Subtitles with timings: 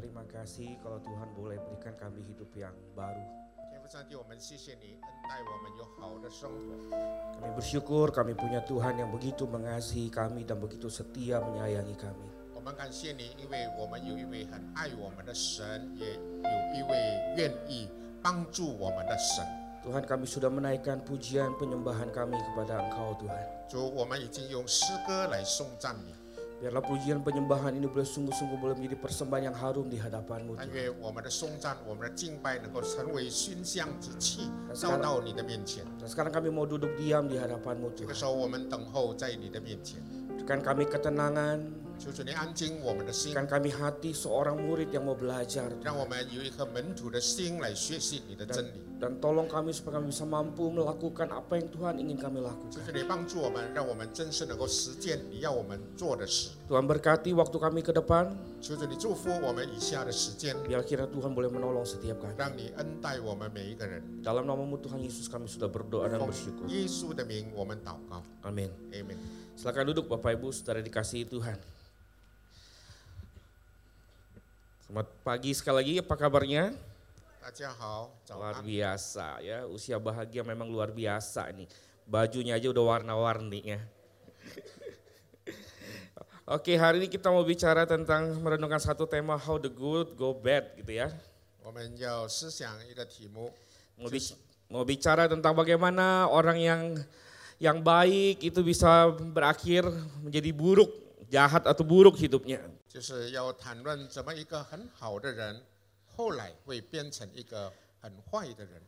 [0.00, 3.20] terima kasih kalau Tuhan boleh berikan kami hidup yang baru.
[3.68, 6.96] 天父上帝，我们谢谢你恩待我们有好的生活。
[7.36, 12.28] Kami bersyukur kami punya Tuhan yang begitu mengasihi kami dan begitu setia menyayangi kami.
[12.56, 16.92] 我们感谢你，因为我们有一位很爱我们的神，也有一位
[17.36, 17.88] 愿意
[18.22, 19.44] 帮助我们的神。
[19.86, 23.46] Tuhan kami sudah menaikkan pujian penyembahan kami kepada Engkau Tuhan.
[23.70, 26.10] 主，我们已经用诗歌来颂赞你，
[26.61, 30.61] Biarlah pujian penyembahan ini boleh sungguh-sungguh boleh menjadi persembahan yang harum di hadapanmu.
[30.61, 30.65] Tuhan.
[35.97, 38.13] Dan sekarang kami mau duduk diam di hadapanmu Tuhan.
[40.29, 41.57] Berikan kami ketenangan.
[42.00, 45.72] 求主你安静我们的心， berikan kami hati seorang murid yang mau belajar.
[45.82, 48.84] 让我们有一颗门徒的心来学习你的真理。
[48.96, 52.72] Dan tolong kami supaya kami bisa mampu melakukan apa yang Tuhan ingin kami lakukan.
[52.72, 56.56] 求主你帮助我们，让我们真是能够实践你要我们做的事。
[56.68, 62.36] Tuhan berkati waktu kami ke depan, 求主你祝福我们以下的时间， biar kira Tuhan boleh menolong setiap kami.
[62.36, 64.00] 让你恩待我们每一个人。
[64.24, 66.64] Dalam namamu Tuhan Yesus kami sudah berdoa dan 奉 bersyukur.
[66.68, 68.72] 耶稣的名，我们祷告 Amin.
[68.92, 69.20] ，Amen。
[69.60, 71.56] Silakan duduk Bapak Ibu saudara dikasihi Tuhan.
[74.91, 76.75] Selamat pagi sekali lagi, apa kabarnya?
[78.27, 81.63] Luar biasa ya, usia bahagia memang luar biasa ini.
[82.03, 83.79] Bajunya aja udah warna-warni ya.
[86.59, 90.75] Oke, hari ini kita mau bicara tentang merenungkan satu tema how the good go bad
[90.75, 91.07] gitu ya.
[93.95, 94.11] Mau,
[94.67, 96.81] mau bicara tentang bagaimana orang yang
[97.63, 99.87] yang baik itu bisa berakhir
[100.19, 100.91] menjadi buruk,
[101.31, 102.59] jahat atau buruk hidupnya.
[102.90, 105.60] 就是要谈论怎么一个很好的人，
[106.16, 108.82] 后来会变成一个很坏的人。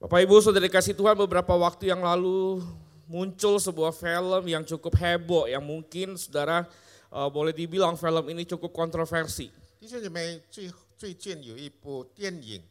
[0.00, 2.64] Bapak Ibu sudah dikasih Tuhan beberapa waktu yang lalu
[3.04, 6.64] muncul sebuah film yang cukup heboh yang mungkin saudara
[7.12, 9.52] eh, boleh dibilang film ini cukup kontroversi.
[9.80, 12.62] 弟兄姐妹，最最近有一部电影，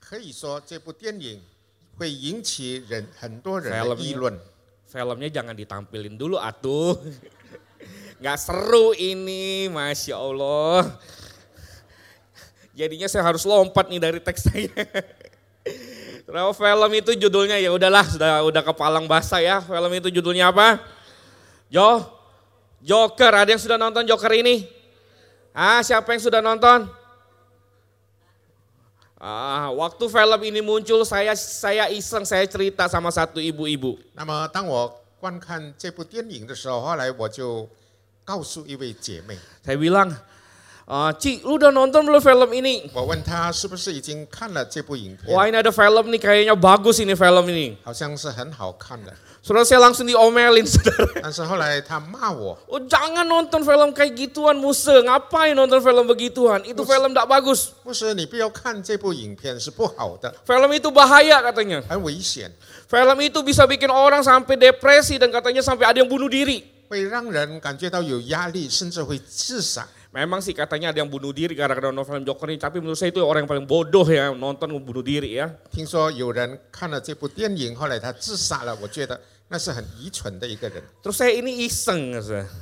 [0.00, 1.42] 可以说这部电影
[1.98, 4.38] 会引起人很多人的 Filmnya 议论。
[4.90, 6.98] Filmnya jangan ditampilin dulu atuh.
[8.22, 10.94] Nggak seru ini, Masya Allah.
[12.72, 14.72] Jadinya saya harus lompat nih dari teks saya.
[16.22, 19.60] Terus film itu judulnya ya udahlah sudah udah kepalang basah ya.
[19.60, 20.80] Film itu judulnya apa?
[21.68, 22.00] Jo,
[22.80, 23.32] Joker.
[23.42, 24.64] Ada yang sudah nonton Joker ini?
[25.52, 26.88] Ah, siapa yang sudah nonton?
[29.20, 34.00] Ah, waktu film ini muncul saya saya iseng saya cerita sama satu ibu-ibu.
[34.16, 34.88] 那么当我
[35.20, 37.68] 观看这部电影的时候，后来我就
[38.26, 40.14] 告诉一位姐妹， Saya bilang,
[40.86, 42.90] "Ah, Ci, lu udah nonton belum film ini?
[42.94, 47.76] 我问她是不是已经看了这部影片， Wah ini ada film nih kayaknya bagus ini film ini.
[47.82, 49.12] 好像是很好看的。
[49.42, 51.18] Saudara saya langsung diomelin saudara.
[51.20, 55.02] 但是后来她骂我， Oh jangan nonton film kayak gituan Musa.
[55.02, 56.62] Ngapain nonton film begituan?
[56.62, 57.74] Itu film tidak bagus.
[57.82, 61.82] 不是你不要看这部影片是不好的， Film itu bahaya katanya.
[61.90, 62.54] 很危险，
[62.86, 66.62] Film itu bisa bikin orang sampai depresi dan katanya sampai ada yang bunuh diri.
[66.87, 69.87] 会让人感觉到有压力，甚至会自杀。
[70.13, 72.57] Memang sih katanya ada yang bunuh diri gara-gara nonton film Joker ini.
[72.57, 75.51] Tapi menurut saya itu orang yang paling bodoh ya nonton bunuh diri ya.
[75.69, 80.81] 听说有人看了这部电影，后来他自杀了，我觉得那是很愚蠢的一个人。
[81.03, 82.17] Terus saya ini iseng.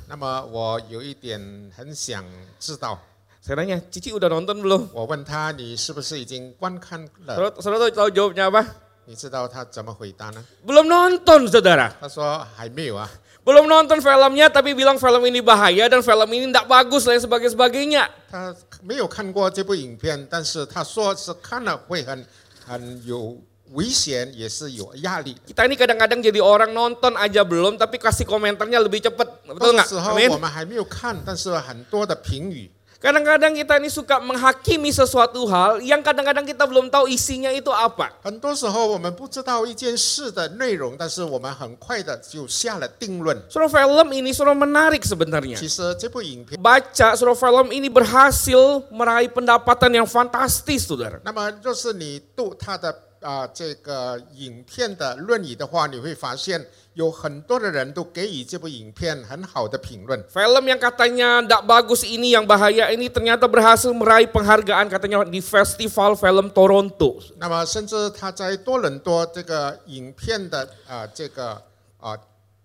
[0.08, 1.40] 那么我有一点
[1.74, 2.26] 很想
[2.58, 2.98] 知道
[3.40, 4.88] ，Saya tanya, Cici udah nonton belum?
[4.92, 8.66] 我问他你是不是已经观看了？Saudara, saudara tahu, tahu jawabnya apa?
[9.06, 11.92] 你知道他怎么回答呢？Belum nonton saudara.
[12.00, 13.08] 他说还没有啊。
[13.45, 18.03] Belum nonton filmnya tapi bilang film ini bahaya dan film ini tidak bagus dan sebagainya sebagainya.
[18.29, 18.53] 他
[18.85, 22.23] 没有看过这部影片，但是他说是看了会很
[22.63, 23.41] 很有
[23.73, 25.35] 危险，也是有压力。
[25.49, 29.25] Kita ini kadang-kadang jadi orang nonton aja belum tapi kasih komentarnya lebih cepet.
[29.49, 29.87] 那 Betul 个 nggak?
[29.89, 30.29] 时候 Amin.
[30.29, 32.69] 我们还没有看，但是很多的评语，
[33.01, 38.13] Kadang-kadang kita ini suka menghakimi sesuatu hal yang kadang-kadang kita belum tahu isinya itu apa.
[38.21, 43.35] 很多时候我们不知道一件事的内容，但是我们很快的就下了定论。
[43.49, 45.57] Surah film ini surah menarik sebenarnya.
[45.57, 51.17] 其实这部影片， Baca surah film ini berhasil meraih pendapatan yang fantastis, saudara.
[51.25, 52.93] 那么若是你读它的
[53.26, 56.64] 啊、这个影片的论语的话，你会发现
[56.94, 60.22] 有很多的人都给予这部影片很好的评论。
[60.30, 66.14] Film yang katanya tidak bagus ini, yang bahaya ini ternyata berhasil meraih penghargaan katanya di Festival
[66.14, 67.18] Film Toronto.
[67.42, 71.60] 那么甚至他在多伦多这个影片的啊、这个
[71.98, 72.14] 啊、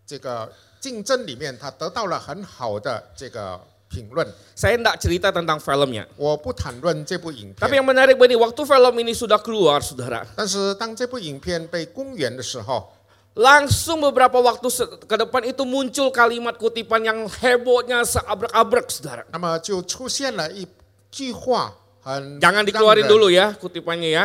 [0.06, 0.46] 这个
[0.80, 3.60] 竞争里面，他得到了很好的这个
[3.91, 4.27] 评论。
[4.55, 6.07] Saya tidak cerita tentang filmnya.
[6.17, 12.93] 我不谈论这部影 Tapi 片， yang menarik begini, waktu film ini sudah keluar, saudara, 但是当这部影片被公演的时候，
[13.37, 19.23] langsung beberapa waktu se- ke depan itu muncul kalimat kutipan yang hebohnya seabrek-abrek, saudara.
[19.31, 20.67] 那么就出现了一
[21.11, 21.73] 句话
[22.03, 24.25] 很 Jangan 让 dikeluarin 人 dulu ya kutipannya ya.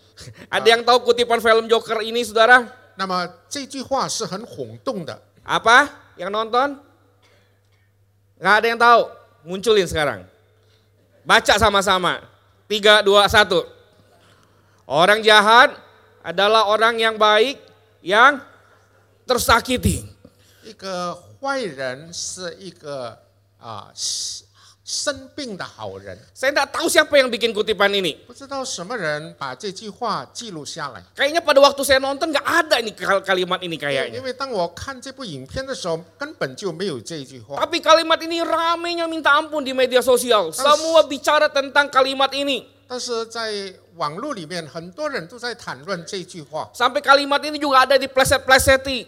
[0.53, 2.69] Ada yang tahu kutipan film Joker ini saudara?
[2.95, 5.89] 那么这句话是很轰动的， Apa?
[6.15, 6.67] Yang nonton?
[8.39, 9.01] Nggak ada yang tahu.
[9.43, 10.27] Munculin sekarang.
[11.23, 12.23] Baca sama-sama.
[12.67, 13.63] Tiga, dua, satu.
[14.83, 15.75] Orang jahat
[16.23, 17.59] adalah orang yang baik
[18.03, 18.39] yang
[19.27, 20.11] tersakiti.
[20.63, 23.19] 一个坏人是一个
[23.59, 24.46] 啊生
[24.87, 26.19] 生病的好人。
[26.35, 28.17] Saya tidak tahu siapa yang bikin kutipan ini.
[28.27, 31.03] 不知道什么人把这句话记录下来。
[31.15, 34.21] Kayaknya pada waktu saya nonton nggak ada ini kal- kalimat ini 因 kayaknya.
[34.21, 37.55] 为当我看这部影片的时候，根本就没有这句话。
[37.63, 40.51] Tapi kalimat ini ramenya minta ampun di media sosial.
[40.51, 42.67] Semua bicara tentang kalimat ini.
[42.85, 49.07] 但是在网络里面，很多人都在谈论这句话， Sampai kalimat ini juga ada di pleset-pleseti.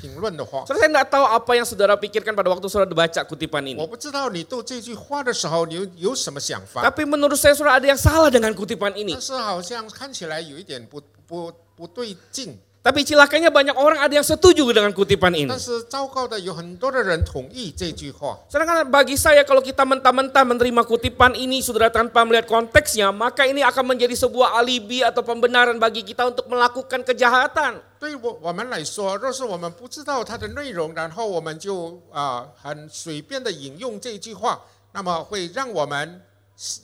[0.00, 0.64] 评论的话。
[0.64, 3.88] Saudara, saya nggak tahu apa yang saudara pikirkan pada waktu saudara baca kutipan 我 ini.
[3.88, 6.84] 不知道你读这句话的时候，你有有什么想法？
[6.84, 9.12] Tapi menurut saya saudara ada yang salah dengan kutipan ini.
[9.14, 12.58] 但是好像看起来有一点不不不对劲。
[12.86, 15.50] Tapi cilakanya banyak orang ada yang setuju dengan kutipan ini.
[15.50, 18.38] 但是糟糕的，有很多的人同意这句话。
[18.46, 23.66] Sedangkan bagi saya kalau kita mentah-mentah menerima kutipan ini saudara tanpa melihat konteksnya, maka ini
[23.66, 27.82] akan menjadi sebuah alibi atau pembenaran bagi kita untuk melakukan kejahatan.
[27.98, 34.60] 对我我们来说，若是我们不知道它的内容，然后我们就啊、很随便的引用这句话，
[34.92, 36.22] 那么会让我们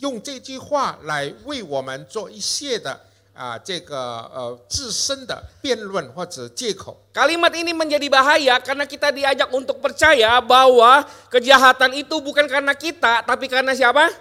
[0.01, 2.99] 用这句话来为我们做一切的
[3.37, 3.97] 啊、这个
[4.29, 7.01] 呃自身的辩论或者借口。
[7.17, 11.01] Kalimat ini menjadi bahaya karena kita diajak untuk percaya bahwa
[11.33, 14.13] kejahatan itu bukan karena kita, tapi karena siapa?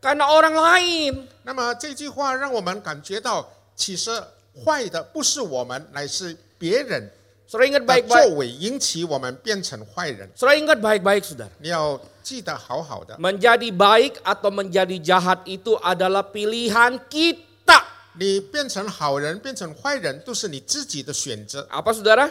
[0.00, 1.28] Karena orang lain.
[1.44, 3.44] 那么这句话让我们感觉到，
[3.76, 4.08] 其实
[4.64, 7.10] 坏的不是我们，乃是别人
[7.48, 8.28] Saudara ingat 的 baik-baik.
[8.28, 10.28] 作为引起我们变成坏人。
[10.36, 11.48] Saudara ingat baik-baik, saudara.
[11.60, 13.16] 你要记得好好的。
[13.16, 17.80] Menjadi baik atau menjadi jahat itu adalah pilihan kita.
[18.18, 21.66] 你变成好人，变成坏人，都是你自己的选择。
[21.70, 22.30] Apa saudara?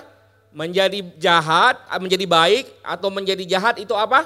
[0.56, 4.26] Menjadi jahat, menjadi baik atau menjadi jahat itu apa?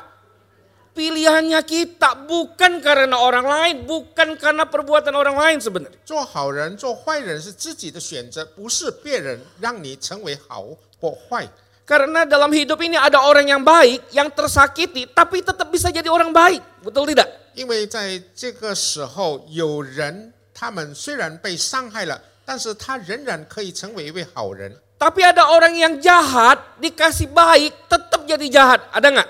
[0.91, 5.97] Pilihannya kita bukan karena orang lain, bukan karena perbuatan orang lain sebenarnya.
[6.03, 10.67] 做好人、做坏人是自己的选择，不是别人让你成为好
[10.99, 11.47] 或坏。
[11.88, 16.31] Karena dalam hidup ini ada orang yang baik, yang tersakiti, tapi tetap bisa jadi orang
[16.31, 16.61] baik.
[16.83, 17.27] Betul tidak?
[17.55, 22.16] 因为在这个时候，有人 他们虽然被伤害了，
[22.46, 24.72] 但是他仍然可以成为一位好人。
[24.96, 28.80] Tapi ada orang yang jahat, dikasih baik, tetap jadi jahat.
[28.88, 29.28] Ada nggak?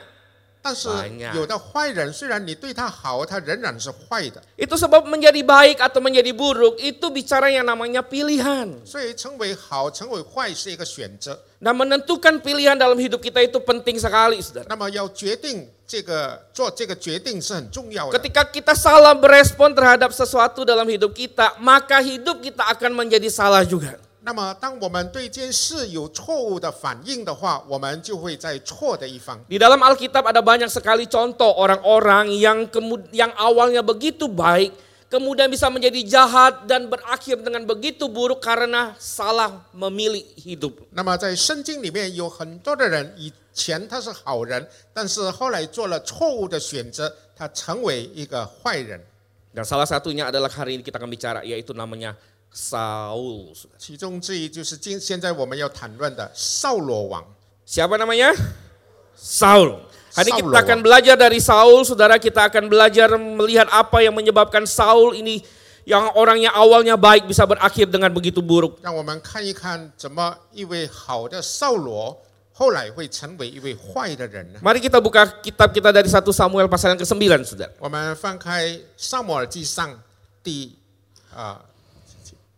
[0.65, 4.37] 但是 Banyak 有的坏人，虽然你对他好，他仍然是坏的。
[4.53, 8.69] Itu sebab menjadi baik atau menjadi buruk, itu bicara yang namanya pilihan.
[8.85, 11.41] 所以成为好、成为坏是一个选择。
[11.65, 14.69] Nah menentukan pilihan dalam hidup kita itu penting sekali saudara.
[14.69, 18.19] 那么要决定这个做这个决定是很重要的。
[18.21, 23.65] Ketika kita salah berespon terhadap sesuatu dalam hidup kita, maka hidup kita akan menjadi salah
[23.65, 23.97] juga.
[24.25, 29.41] 那么，当我们对这件事有错误的反应的话，我们就会在错的一方。
[29.49, 34.77] Di dalam Alkitab ada banyak sekali contoh orang-orang yang kemud yang awalnya begitu baik,
[35.09, 40.77] kemudian bisa menjadi jahat dan berakhir dengan begitu buruk karena salah memilih hidup.
[40.93, 44.61] 那么，在圣经里面有很多的人，以前他是好人，
[44.93, 49.01] 但是后来做了错误的选择，他成为一个坏人。
[49.51, 52.15] Dan salah satunya adalah hari ini kita akan bicara yaitu namanya
[52.55, 53.55] Saul.
[53.77, 57.23] 其中之一就是今现在我们要谈论的扫罗王。
[57.65, 58.35] Siapa namanya?
[59.15, 59.79] Saul.
[60.11, 64.11] Hari ini Saul kita akan belajar dari Saul, saudara kita akan belajar melihat apa yang
[64.11, 65.39] menyebabkan Saul ini
[65.87, 68.83] yang orangnya awalnya baik bisa berakhir dengan begitu buruk.
[68.83, 72.19] 让我们看一看，怎么一位好的扫罗
[72.51, 74.59] 后来会成为一位坏的人呢？
[74.59, 77.71] Mari kita buka kitab kita dari 1 Samuel pasal yang ke-9, saudara.
[77.79, 79.89] 我们翻开《撒母耳记上》
[80.43, 80.75] 第
[81.33, 81.63] 啊、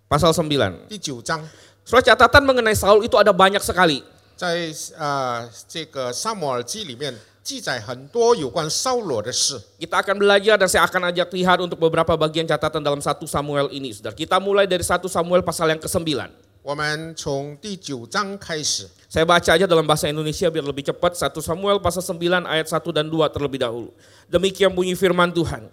[0.07, 0.87] Pasal 9.
[0.87, 1.41] 第九章，
[1.83, 4.03] Soal catatan mengenai Saul itu ada banyak sekali.
[4.37, 9.59] 在呃这个《撒母耳记》里面记载很多有关扫罗的事。
[9.77, 13.69] Kita akan belajar dan saya akan ajak lihat untuk beberapa bagian catatan dalam 1 Samuel
[13.73, 14.15] ini, saudara.
[14.15, 16.29] Kita mulai dari 1 Samuel pasal yang ke-9.
[16.63, 21.13] 我们从第九章开始， Saya baca aja dalam bahasa Indonesia biar lebih cepat.
[21.19, 23.91] 1 Samuel pasal 9 ayat 1 dan 2 terlebih dahulu.
[24.31, 25.67] Demikian bunyi firman Tuhan.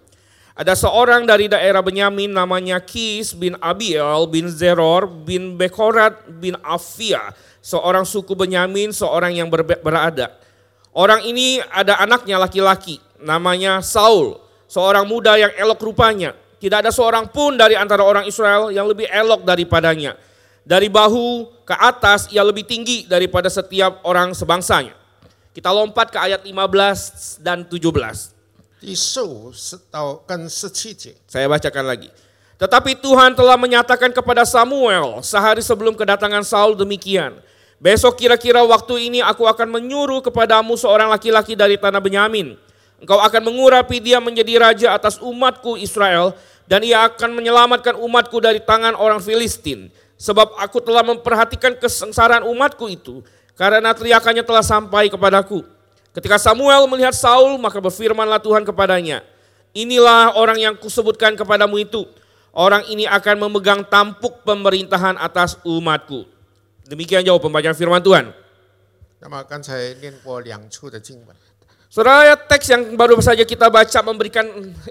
[0.56, 7.36] Ada seorang dari daerah Benyamin namanya Kis bin Abiel bin Zeror bin Bekorat bin Afia.
[7.60, 10.32] Seorang suku Benyamin, seorang yang berada.
[10.96, 16.32] Orang ini ada anaknya laki-laki, namanya Saul, seorang muda yang elok rupanya.
[16.56, 20.16] Tidak ada seorang pun dari antara orang Israel yang lebih elok daripadanya.
[20.64, 24.96] Dari bahu ke atas ia lebih tinggi daripada setiap orang sebangsanya.
[25.52, 28.35] Kita lompat ke ayat 15 dan 17
[28.86, 29.50] isu
[30.24, 30.46] kan.
[31.26, 32.08] Saya bacakan lagi.
[32.56, 37.36] Tetapi Tuhan telah menyatakan kepada Samuel sehari sebelum kedatangan Saul demikian.
[37.76, 42.56] Besok kira-kira waktu ini aku akan menyuruh kepadamu seorang laki-laki dari tanah Benyamin.
[42.96, 46.32] Engkau akan mengurapi dia menjadi raja atas umatku Israel
[46.64, 49.92] dan ia akan menyelamatkan umatku dari tangan orang Filistin.
[50.16, 53.20] Sebab aku telah memperhatikan kesengsaraan umatku itu
[53.52, 55.75] karena teriakannya telah sampai kepadaku.
[56.15, 59.23] Ketika Samuel melihat Saul maka berfirmanlah Tuhan kepadanya.
[59.71, 62.03] Inilah orang yang kusebutkan kepadamu itu.
[62.51, 66.27] Orang ini akan memegang tampuk pemerintahan atas umatku.
[66.83, 68.35] Demikian jauh pembacaan firman Tuhan.
[69.23, 71.35] 那么刚才念过两处的经文，
[71.93, 74.43] Saudara teks yang baru saja kita baca memberikan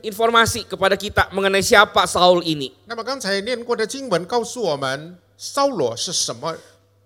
[0.05, 2.73] informasi kepada kita mengenai siapa Saul ini.
[2.87, 6.55] 那么刚才念过的经文告诉我们，扫罗是什么，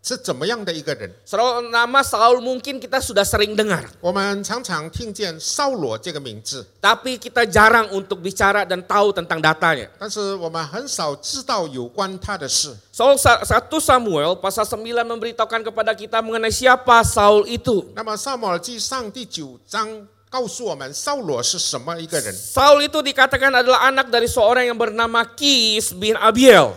[0.04, 1.08] 是怎么样的一个人。
[1.24, 3.88] Saudara, nama Saul mungkin kita sudah sering dengar.
[4.04, 9.88] 我们常常听见扫罗这个名字， Tapi kita jarang untuk bicara dan tahu tentang datanya.
[9.98, 12.76] 但是我们很少知道有关他的事。
[12.92, 13.46] Soal 1
[13.80, 17.88] Samuel pasal 9 memberitahukan kepada kita mengenai siapa Saul itu.
[17.96, 19.88] 那么《撒母耳记上》第九章
[20.28, 22.28] 告诉我们，扫罗是什么一个人。
[22.36, 26.76] Saul itu dikatakan adalah anak dari seorang yang bernama Kis bin Abiel.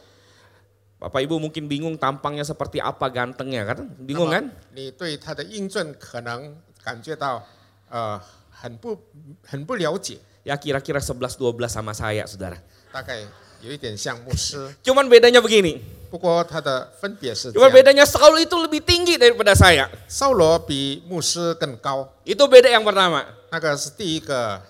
[1.00, 3.84] Bapak Ibu mungkin bingung tampangnya seperti apa gantengnya kan?
[3.84, 4.44] 那 Bingung 么 kan?
[4.72, 7.44] 你对他的英俊可能感觉到
[7.90, 8.96] 呃很不
[9.44, 11.36] 很不了解， Ya kira-kira 11-12
[11.68, 12.56] sama saya saudara.
[12.92, 13.20] 大概
[13.60, 14.72] 有一点像牧师。
[14.82, 15.80] Cuman bedanya begini.
[16.08, 19.90] 不过他的分别是这 Cuman 样， bedanya Saul itu lebih tinggi daripada saya.
[20.08, 23.26] 扫罗比牧师更高， Itu beda yang pertama.
[23.50, 24.62] 那个是第一个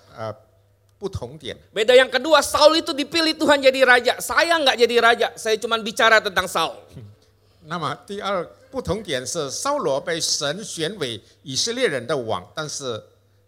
[1.01, 1.53] 不同点。
[1.73, 4.13] Beda yang kedua, Saul itu dipilih Tuhan jadi raja.
[4.17, 6.73] Saya nggak jadi raja, saya cuma bicara tentang Saul.
[7.67, 13.03] 那么第二不同点是，扫罗被神选为以色列人的王，但是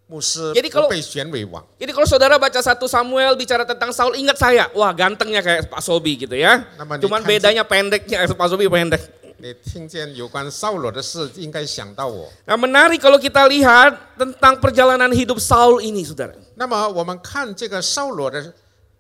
[0.08, 1.64] 牧师 Jadi kalau- 不被选为王。
[1.80, 4.68] Jadi kalau saudara baca satu Samuel bicara tentang Saul, ingat saya.
[4.76, 6.68] Wah gantengnya kayak Pak Sobi gitu ya.
[6.78, 9.02] Nama Cuman dikanji- bedanya pendeknya, Pak Sobi pendek.
[9.44, 12.28] 你听见有关扫罗的事，应该想到我。
[12.46, 16.36] Nah menarik kalau kita lihat tentang perjalanan hidup Saul ini saudara.
[16.56, 18.54] 那么我们看这个扫罗的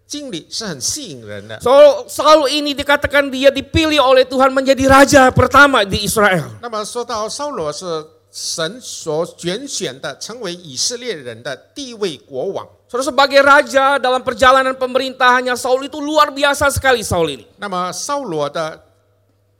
[0.07, 1.59] 经历是很吸引人的。
[1.61, 6.49] So, Saul ini dikatakan dia dipilih oleh Tuhan menjadi raja pertama di Israel.
[6.61, 7.85] 那么说到扫罗是
[8.31, 12.65] 神所拣选的，成为以色列人的第一位国王。
[12.89, 17.45] Saudara sebagai raja dalam perjalanan pemerintahannya Saul itu luar biasa sekali Saul ini.
[17.57, 18.81] 那么扫罗的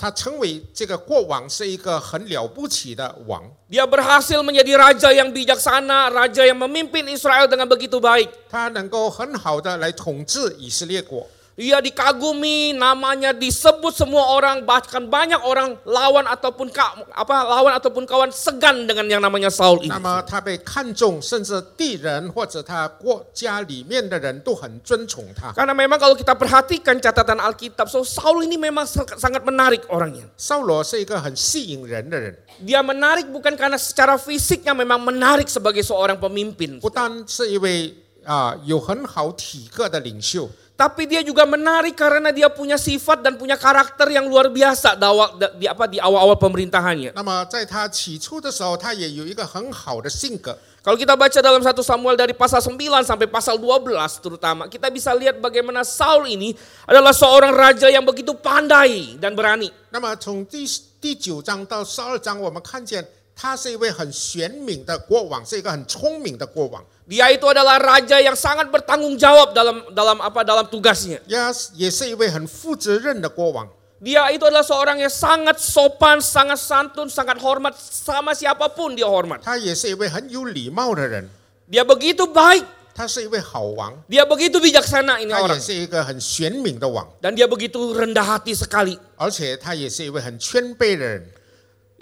[0.04, 8.28] 他成为这个国王是一个很了不起的王，Dia berhasil menjadi raja yang bijaksana, raja yang memimpin Israel dengan begitu baik.
[8.50, 11.26] 他能够很好的来统治以色列国。
[11.59, 18.31] Dia dikagumi, namanya disebut semua orang, bahkan banyak orang lawan ataupun ka, apa lawan ataupun kawan
[18.31, 19.91] segan dengan yang namanya Saul ini.
[19.91, 25.51] 那么他被看重，甚至地人或者他国家里面的人都很尊崇他。
[25.51, 30.31] Karena memang kalau kita perhatikan catatan Alkitab, so Saul ini memang sangat sangat menarik orangnya.
[30.37, 36.79] 扫罗是一个很吸引人的人， Dia menarik bukan karena secara fisiknya memang menarik sebagai seorang pemimpin.
[36.79, 40.47] 不单是一位啊、有很好体格的领袖，
[40.79, 45.03] Tapi dia juga menarik karena dia punya sifat dan punya karakter yang luar biasa di
[45.03, 45.27] awal,
[45.59, 47.11] di, apa, di awal-awal pemerintahannya.
[47.11, 50.57] 那么在他起初的时候，他也有一个很好的性格。
[50.79, 53.91] Kalau kita baca dalam 1 Samuel dari pasal 9 sampai pasal 12
[54.23, 56.55] terutama, kita bisa lihat bagaimana Saul ini
[56.87, 59.67] adalah seorang raja yang begitu pandai dan berani.
[59.91, 60.63] 那么从第
[61.03, 63.03] 第九章到十二章，我们看见
[63.35, 66.81] 他是一位很玄敏的国王，是一个很聪明的国王。
[67.09, 71.19] Dia itu adalah raja yang sangat bertanggung jawab dalam dalam apa dalam tugasnya.
[71.25, 71.37] 也
[71.73, 73.67] 也是一位很负责任的国王。
[73.99, 79.41] Dia itu adalah seorang yang sangat sopan, sangat santun, sangat hormat sama siapapun dia hormat.
[79.43, 81.27] 他也是一位很有礼貌的人，
[81.69, 82.63] Dia begitu baik,
[82.95, 88.97] 他是一位好王， dia begitu bijaksana ini 他也 orang 是一个很玄敏的王， dan dia begitu rendah hati sekali.
[89.17, 91.25] 而且他也是一位很谦卑的人。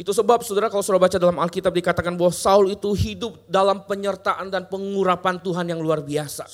[0.03, 4.51] Itu sebab saudara kalau saudara baca dalam Alkitab dikatakan bahwa Saul itu hidup dalam penyertaan
[4.51, 6.51] dan pengurapan Tuhan yang luar biasa.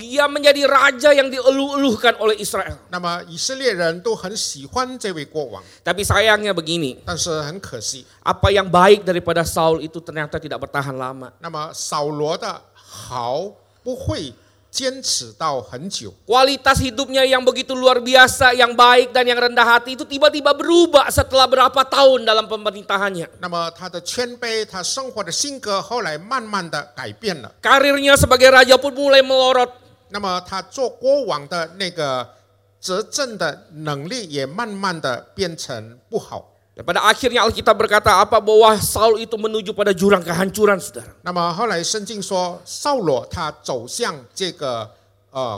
[0.00, 2.80] Dia menjadi raja yang dieluh-eluhkan oleh Israel.
[5.84, 7.04] Tapi sayangnya begini.
[8.24, 11.36] Apa yang baik daripada Saul itu ternyata tidak bertahan lama.
[13.82, 14.32] 不会
[14.71, 16.11] 坚持到很久。
[16.27, 21.07] Kualitas hidupnya yang begitu luar biasa, yang baik dan yang rendah hati itu tiba-tiba berubah
[21.07, 23.39] setelah berapa tahun dalam pemerintahannya.
[23.39, 27.51] 那么他的谦卑，他生活的性格，后来慢慢的改变了。
[27.63, 29.71] Karirnya sebagai raja pun mulai melorot.
[30.09, 32.27] 那么他做国王的那个
[32.81, 36.51] 执政的能力也慢慢的变成不好。
[36.79, 41.15] Dan pada akhirnya Alkitab berkata apa bahwa Saul itu menuju pada jurang kehancuran, saudara.
[41.23, 44.91] 那么后来圣经说，扫罗他走向这个
[45.31, 45.55] 呃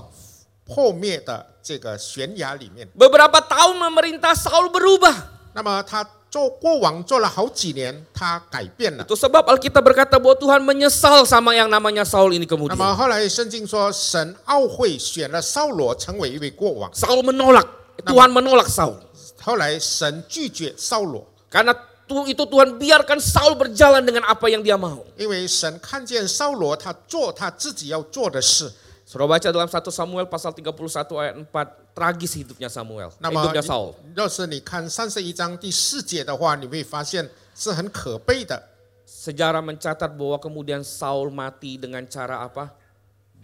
[0.63, 2.87] 破灭的这个悬崖里面。
[2.93, 5.15] Beberapa tahun memerintah Saul berubah.
[5.57, 9.01] 那么他做国王做了好几年，他改变了。
[9.01, 12.77] Itu sebab Alkitab berkata bahwa Tuhan menyesal sama yang namanya Saul ini 那 kemudian.
[12.77, 16.93] 么后来圣经说，神奥会选了扫罗成为一位国王。
[16.93, 17.65] Saul menolak,
[18.05, 19.01] Tuhan menolak Saul.
[19.41, 21.73] 后来神拒绝扫罗， Karena
[22.07, 25.03] tu- itu Tuhan biarkan Saul berjalan dengan apa yang dia mau.
[25.17, 28.71] 因为神看见扫罗他做他自己要做的事。
[29.07, 33.39] Saudara baca dalam 1 Samuel pasal 31 ayat 4, tragis hidupnya Samuel, 那 eh, 么
[33.39, 33.95] hidupnya Saul.
[34.15, 38.61] 要是你看三十一章第四节的话，你会发现是很可悲的。
[39.07, 42.75] Sejarah mencatat bahwa kemudian Saul mati dengan cara apa?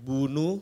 [0.03, 0.59] Bunuh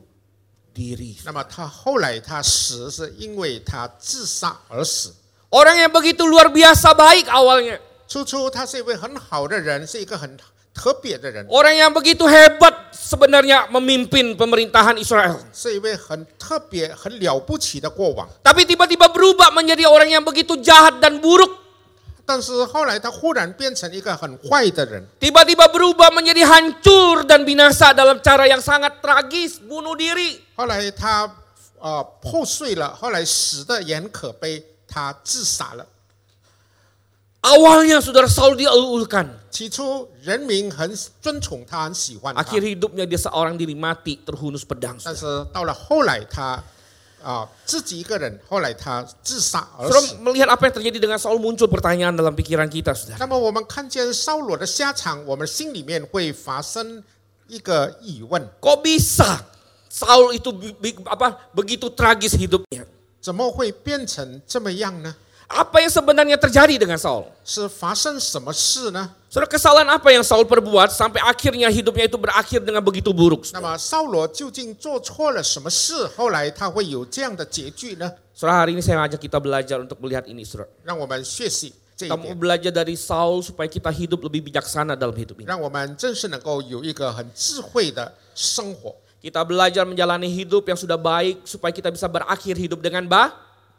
[0.71, 1.17] diri.
[1.25, 5.13] 那么他后来他死是因为他自杀而死。
[5.55, 7.79] Orang yang begitu luar biasa baik awalnya.
[8.07, 10.37] 初初他是一位很好的人，是一个很
[10.73, 15.39] 特别的人， Orang yang begitu hebat sebenarnya memimpin pemerintahan Israel.
[15.51, 18.27] 是一位很特别、很了不起的国王。
[18.43, 21.59] Tapi tiba-tiba berubah menjadi orang yang begitu jahat dan buruk.
[22.23, 30.39] 但是后来他忽然变成一个很坏的人， Tiba-tiba berubah menjadi hancur dan binasa dalam cara yang sangat tragis, bunuh diri.
[30.55, 31.27] 后来他
[31.79, 34.63] 呃破碎了，后来死的也很可悲，
[34.95, 35.85] 他自杀了。
[37.41, 39.27] Awalnya saudara Saul dielulkan.
[39.49, 44.95] 起初人民很尊崇他，很喜欢他， Akhir hidupnya dia seorang diri mati terhunus pedang.
[45.03, 45.17] 但 saudara.
[45.17, 46.63] 是到了后来他
[47.21, 50.15] 啊、自己一个人，后来他自杀而 Saudara 死。
[50.25, 53.17] melihat apa yang terjadi dengan Saul muncul pertanyaan dalam pikiran kita saudara.
[53.19, 57.03] 那么我们看见扫罗的下场，我们心里面会发生
[57.47, 59.37] 一个疑问： Kok bisa
[59.91, 62.85] Saul itu bi- bi- apa begitu tragis hidupnya?
[63.25, 65.15] 怎么会变成这么样呢？
[65.51, 67.27] Apa yang sebenarnya terjadi dengan Saul?
[67.43, 69.11] 是发生什么事呢？
[69.27, 73.51] Saudara kesalahan apa yang Saul perbuat sampai akhirnya hidupnya itu berakhir dengan begitu buruk?
[73.51, 76.07] 那么扫罗究竟做错了什么事？
[76.15, 78.09] 后来他会有这样的结局呢？
[78.31, 80.71] Saudara hari ini saya ajak kita belajar untuk melihat ini saudara.
[80.87, 85.51] 让我们学习这一 Kita mau 点， belajar dari Saul supaya kita hidup lebih bijaksana dalam hidup ini.
[85.51, 88.95] 让我们真是能够有一个很智慧的生活。
[89.25, 93.29] Kita belajar menjalani hidup yang sudah baik supaya kita bisa berakhir hidup dengan ba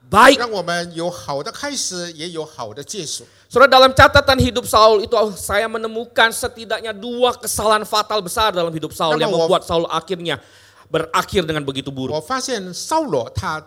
[0.07, 0.39] baik.
[0.39, 3.27] 让我们有好的开始，也有好的结束。
[3.51, 8.95] Saudara dalam catatan hidup Saul itu saya menemukan setidaknya dua kesalahan fatal besar dalam hidup
[8.95, 10.39] Saul yang Nama membuat Saul akhirnya
[10.87, 12.23] berakhir dengan begitu 我 buruk.
[12.23, 13.61] 发现扫罗他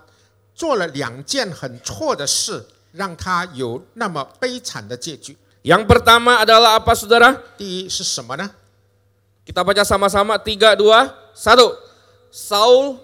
[0.55, 5.35] 做了两件很错的事，让他有那么悲惨的结局。
[5.61, 7.35] Yang pertama adalah apa saudara?
[7.57, 8.49] 第一是什么呢？
[9.45, 12.33] Kita baca sama-sama 3 2 1.
[12.33, 12.97] Saul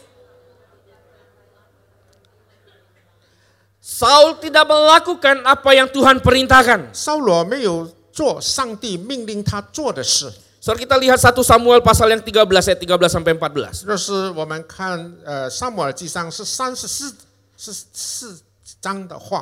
[3.82, 6.94] Saul tidak melakukan apa yang Tuhan perintahkan.
[6.94, 10.32] 扫罗没有做上帝命令他做的事。
[10.62, 13.82] Saudara kita lihat 1 Samuel pasal yang 13 ayat 13 sampai 14.
[13.86, 14.94] 若是我们看
[15.26, 17.10] 呃《撒母耳记上》是三十四
[17.58, 18.38] 是四
[18.80, 19.42] 章的话，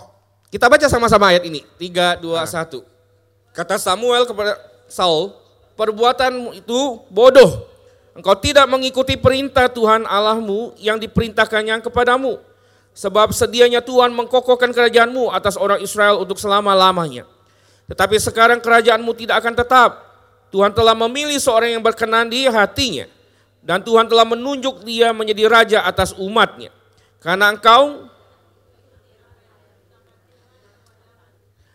[0.50, 1.62] Kita baca sama-sama ayat ini.
[1.78, 3.54] 3 2 1.
[3.54, 4.56] Kata Samuel kepada
[4.88, 5.36] Saul,
[5.75, 7.67] "Perbuatanmu itu bodoh.
[8.15, 12.39] Engkau tidak mengikuti perintah Tuhan Allahmu yang diperintahkannya kepadamu.
[12.95, 17.27] Sebab sedianya Tuhan mengkokohkan kerajaanmu atas orang Israel untuk selama-lamanya.
[17.91, 19.91] Tetapi sekarang kerajaanmu tidak akan tetap.
[20.55, 23.11] Tuhan telah memilih seorang yang berkenan di hatinya.
[23.59, 26.71] Dan Tuhan telah menunjuk dia menjadi raja atas umatnya.
[27.19, 28.15] Karena engkau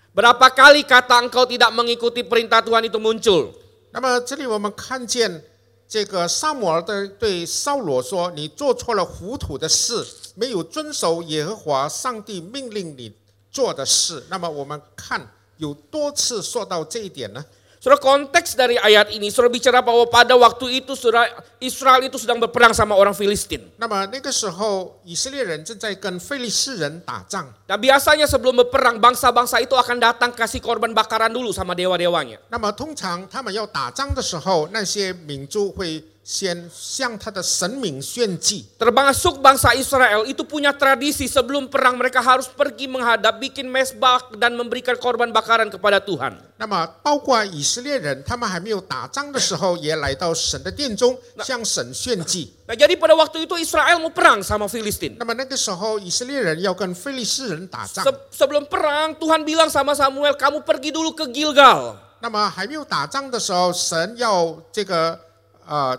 [0.09, 3.58] Berapa kali kata engkau tidak mengikuti perintah Tuhan itu muncul?
[3.91, 5.43] 那么这里我们看见
[5.87, 13.11] 这个萨姆尔的对扫罗说：“你做错了糊涂的事，没有遵守耶和华上帝命令你
[13.51, 17.43] 做的事。”那么我们看有多次说到这一点呢？
[17.84, 21.28] Saudara konteks dari ayat ini, saudara bicara bahwa pada waktu itu saudara
[21.60, 23.60] Israel itu sedang berperang sama orang Filistin.
[23.76, 27.44] 那么那个时候，以色列人正在跟非利士人打仗。
[27.68, 32.40] Nah biasanya sebelum berperang bangsa-bangsa itu akan datang kasih korban bakaran dulu sama dewa-dewanya.
[32.48, 38.64] 那么通常他们要打仗的时候，那些民族会 先向他的神明献祭。
[38.80, 44.56] Termasuk bangsa Israel itu punya tradisi sebelum perang mereka harus pergi menghadap, bikin mesbah dan
[44.56, 46.40] memberikan korban bakaran kepada Tuhan.
[46.56, 51.12] 那么包括以色列人，他们还没有打仗的时候，也来到神的殿中
[51.44, 52.54] 向神献祭。
[52.64, 55.20] Nah jadi pada waktu itu Israel mau perang sama Filistin.
[55.20, 58.00] 那么那个时候，以色列人要跟非利士人打仗。
[58.00, 62.00] Se- sebelum perang Tuhan bilang sama Samuel, kamu pergi dulu ke Gilgal.
[62.24, 65.20] 那么还没有打仗的时候，神要这个
[65.68, 65.92] 呃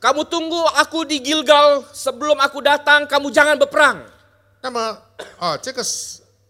[0.00, 4.04] Kamu tunggu aku di Gilgal sebelum aku datang, kamu jangan berperang.
[4.60, 4.98] 那么
[5.38, 5.82] 呃，这个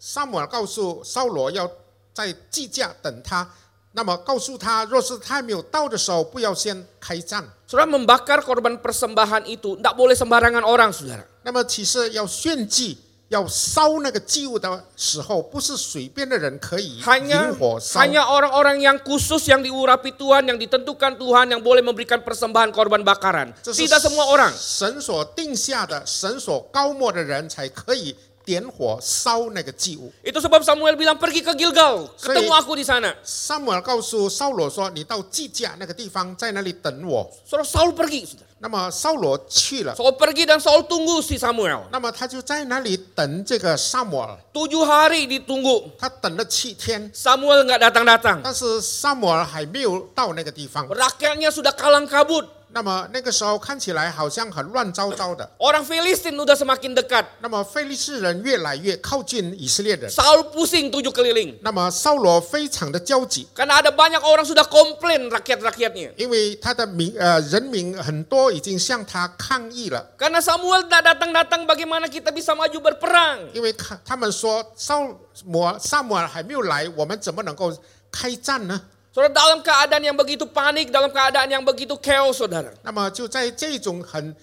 [0.01, 1.71] 萨姆尔告诉扫罗要
[2.13, 3.49] 在祭甲等他。
[3.93, 7.45] 那么告诉他，若是他还没有到的时候，不要先开战。
[7.69, 11.25] Saudara membakar korban persembahan itu tidak boleh sembarangan orang, saudara.
[11.43, 12.99] 那么其实要献祭、
[13.34, 18.00] 要烧那个祭物的时候，不是随便的人可以引火烧。
[18.00, 23.50] hanya orang-orang yang khusus yang diurapi Tuhan, yang ditentukan Tuhan, yang boleh memberikan persembahan korban bakaran.
[23.66, 24.54] 这是 Tidak semua orang.
[24.54, 30.11] 神所定下的、神所高莫的人才可以点火烧那个祭物。
[30.25, 32.41] Itu sebab Samuel bilang pergi ke Gilgal, Sorry.
[32.41, 33.13] ketemu aku di sana.
[33.23, 37.29] 萨姆尔告诉扫罗说：“你到祭架那个地方，在那里等我。
[37.45, 38.49] Saudara Saul pergi, saudara.
[38.61, 41.83] ”那么扫罗去了， Saul pergi dan Saul tunggu si Samuel.
[41.93, 44.37] 那么他就在那里等这个萨姆尔。
[44.55, 45.91] Tujuh hari ditunggu.
[45.99, 48.41] 他等了七天， Samuel nggak datang-datang.
[48.43, 50.89] 但是萨姆尔还没有到那个地方。
[50.89, 52.49] Rakyatnya sudah kalang kabut.
[52.73, 55.49] 那么那个时候看起来好像很乱糟糟的。
[55.57, 57.25] Orang Filistin udah semakin dekat.
[57.41, 61.57] 那么非利士人越来越靠近以色列人， Saul pusing tujuh keliling.
[61.63, 66.13] 那么扫罗非常的焦急， Karena ada banyak orang sudah komplain rakyat-rakyatnya.
[66.17, 73.49] 因为他的民呃人民很多已经向他抗议了， Karena Samuel tidak datang-datang bagaimana kita bisa maju berperang.
[73.55, 75.09] 因为他他们说扫
[75.47, 77.73] 摩萨姆尔还没有来，我们怎么能够
[78.13, 78.79] 开战呢？
[79.13, 82.71] Saudara dalam keadaan yang begitu panik, dalam keadaan yang begitu chaos saudara.
[82.85, 84.37] 那么就在这种很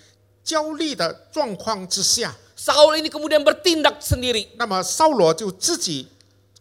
[0.43, 4.49] 焦虑的状况之下， Saul ini kemudian bertindak sendiri.
[4.57, 6.09] 那么扫罗就自己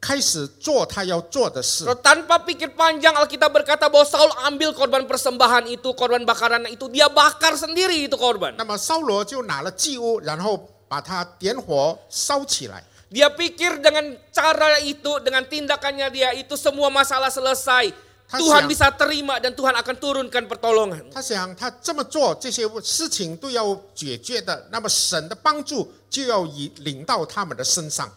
[0.01, 1.85] 开始做他要做的事。
[1.85, 6.87] Saudara, Tanpa pikir panjang Alkitab berkata bahwa Saul ambil korban persembahan itu, korban bakaran itu.
[6.93, 8.55] Dia bakar sendiri itu korban.
[8.57, 12.85] 那么扫罗就拿了祭物，然后把它点火烧起来。
[13.13, 18.87] Dia pikir dengan cara itu, dengan tindakannya dia itu semua masalah selesai.他 Tuhan 想 bisa
[18.97, 21.13] terima dan Tuhan akan turunkan pertolongan.
[21.13, 28.11] 他想，他这么做，这些事情都要解决的，那么神的帮助就要以领到他们的身上。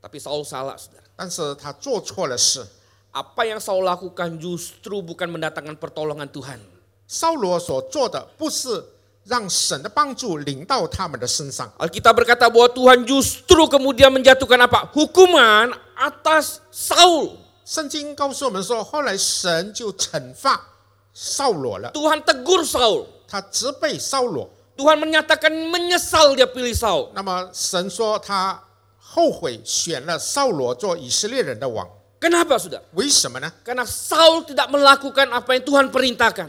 [0.00, 1.04] Tapi Saul salah, saudara.
[1.14, 2.66] 但是他做错了事。
[3.12, 6.58] Apa yang Saul lakukan justru bukan mendatangkan pertolongan Tuhan.
[7.06, 8.82] 扫罗所做的不是
[9.28, 14.92] 让神的帮助领到他们的身上， Alkitab berkata bahwa Tuhan justru kemudian menjatuhkan apa?
[14.92, 17.40] Hukuman atas Saul.
[17.64, 20.60] 圣经告诉我们说，后来神就惩罚
[21.14, 23.06] 扫罗了， Tuhan tegur Saul.
[23.26, 24.50] 他责备扫罗。
[24.76, 27.08] Tuhan menyatakan menyesal dia pilih Saul.
[27.14, 28.60] 那么神说他
[28.98, 31.88] 后悔选了扫罗做以色列人的王，
[32.20, 32.80] Kenapa sudah?
[32.92, 33.52] 为什么呢？
[33.64, 36.48] Karena Saul tidak melakukan apa yang Tuhan perintahkan.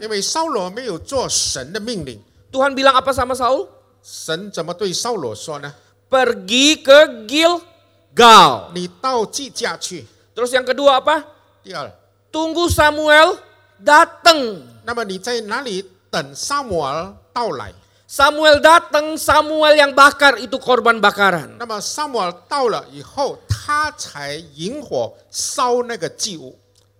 [2.52, 2.74] 因为扫罗没有做神的命令。
[2.74, 3.68] Tuhan bilang apa sama Saul?
[4.02, 5.74] 神怎么对扫罗说呢？
[6.08, 8.70] Pergi ke Gilgal.
[8.74, 10.06] 你到祭架去。
[10.34, 11.24] Terus yang kedua apa?
[11.62, 11.90] 第二，
[12.30, 13.38] Tunggu Samuel
[13.82, 14.62] datang.
[14.84, 17.74] 那么你在哪里等撒母耳到来？
[18.06, 21.58] Samuel datang, Samuel yang bakar itu korban bakaran.
[21.58, 26.54] 那么撒母耳到了以后，他才引火烧那个祭物。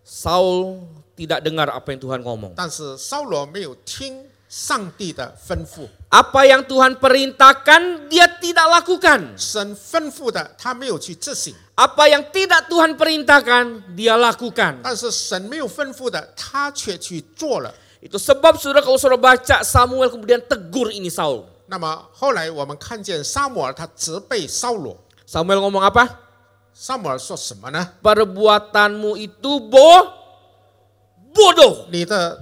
[0.05, 0.83] Saul
[1.15, 2.59] tidak dengar apa yang Tuhan ngomong.
[2.59, 9.35] 但是扫罗没有听 上帝的吩咐， Apa yang Tuhan perintahkan dia tidak lakukan.
[9.37, 14.79] 神吩咐的他没有去执行， Apa yang tidak Tuhan perintahkan dia lakukan.
[14.83, 17.75] 但是神没有吩咐的他却去做了。
[18.01, 21.43] Itu sebab saudara kalau saudara baca Samuel kemudian tegur ini Saul.
[21.67, 24.97] 那么后来我们看见撒母耳他责备扫罗，
[25.27, 26.07] Samuel ngomong apa?
[26.73, 27.99] 撒母耳说什么呢？
[28.01, 30.07] Perbuatanmu itu bo
[31.35, 31.91] bodoh.
[31.91, 32.39] 你的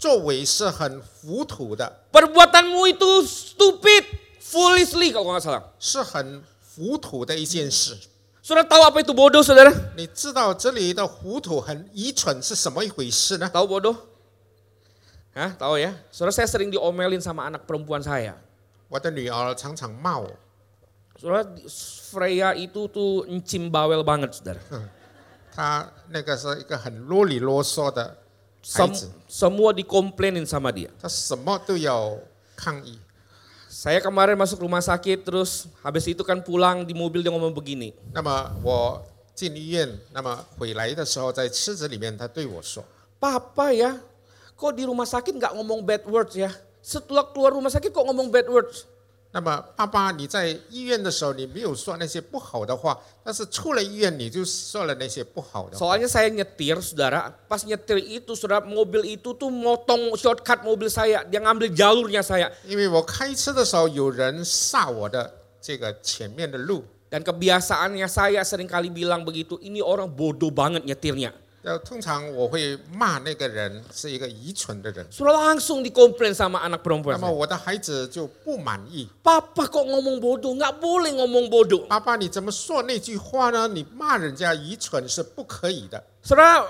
[0.00, 4.04] 作为是很糊涂的， Perbuatanmu itu stupid,
[4.40, 5.62] foolishly kalau nggak salah.
[5.78, 6.42] 是很
[6.74, 7.96] 糊涂的一件事。
[8.44, 9.74] Saudara tahu apa itu bodoh, saudara?
[9.96, 13.50] 你知道这里的糊涂很愚蠢是什么一回事呢？
[13.52, 13.96] Tahu bodoh?
[15.34, 15.92] Hah, tahu ya?
[16.12, 18.36] Saudara saya sering diomelin sama anak perempuan saya.
[18.88, 20.30] 我的女儿常常骂我，
[21.18, 21.42] Saudara,
[22.12, 24.60] Freya itu tuh encim bawel banget, saudara.
[25.50, 28.19] 她那个是一个很啰里啰嗦的孩
[28.66, 30.90] Sem- 子， semua dikomplainin sama dia.
[30.98, 32.18] 她什么都要
[32.58, 32.98] 抗议。
[33.70, 37.94] Saya kemarin masuk rumah sakit, terus habis itu kan pulang di mobil dia ngomong begini.
[38.10, 39.04] 那么我
[39.36, 42.82] 进医院，那么回来的时候，在车子里面，她对我说
[43.20, 44.00] Papa ya,
[44.58, 46.50] kok di rumah sakit nggak ngomong bad words ya?
[46.82, 48.88] Setelah keluar rumah sakit kok ngomong bad words?
[49.32, 55.84] 那么，爸爸，你在医院的时候，你没有说那些不好的话，但是出了医院你就说了那些不好的话。
[55.84, 57.36] Soalnya saya nyetir, saudara.
[57.46, 61.20] Pas nyetir itu, saudara, mobil itu tuh motong shortcut mobil saya.
[61.28, 62.48] Dia ngambil jalurnya saya.
[62.64, 71.30] 因为我开车的时候，有人刹我的这个前面的路， Dan kebiasaannya saya seringkali bilang begitu, ini orang bodoh banget nyetirnya.
[71.63, 75.05] 呃，通常我会骂那个人是一个愚蠢的人。
[75.11, 77.13] Sudah langsung dikomplain sama anak perempuan.
[77.13, 79.07] 那么我的孩子就不满意。
[79.21, 80.57] Papa kok ngomong bodoh?
[80.57, 81.85] Nggak boleh ngomong bodoh.
[81.85, 83.67] 爸爸你怎么说那句话呢？
[83.67, 86.03] 你骂人家愚蠢是不可以的。
[86.25, 86.65] Saudara,